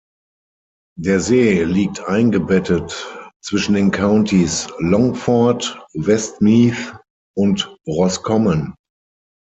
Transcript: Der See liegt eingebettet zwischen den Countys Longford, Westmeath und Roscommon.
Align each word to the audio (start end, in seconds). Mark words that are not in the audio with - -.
Der 0.99 1.19
See 1.19 1.63
liegt 1.63 2.03
eingebettet 2.07 3.05
zwischen 3.43 3.75
den 3.75 3.91
Countys 3.91 4.67
Longford, 4.79 5.79
Westmeath 5.93 6.97
und 7.37 7.77
Roscommon. 7.85 8.73